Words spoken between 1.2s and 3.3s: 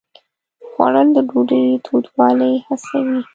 ډوډۍ تودوالی حسوي